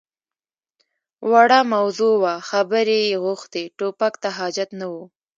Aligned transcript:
_وړه 1.29 1.59
موضوع 1.73 2.15
وه، 2.21 2.35
خبرې 2.49 2.99
يې 3.09 3.15
غوښتې. 3.25 3.63
ټوپک 3.77 4.13
ته 4.23 4.29
حاجت 4.37 4.69
نه 4.79 4.87
و. 4.93 4.95